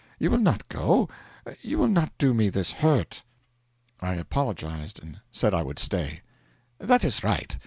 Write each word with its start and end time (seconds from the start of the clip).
You 0.17 0.31
will 0.31 0.39
not 0.39 0.67
go; 0.67 1.09
you 1.61 1.77
will 1.77 1.87
not 1.87 2.17
do 2.17 2.33
me 2.33 2.49
this 2.49 2.71
hurt.' 2.71 3.21
I 4.01 4.15
apologised 4.15 4.97
and 4.97 5.19
said 5.31 5.53
I 5.53 5.61
would 5.61 5.77
stay. 5.77 6.21
'That 6.79 7.03
is 7.03 7.23
right. 7.23 7.55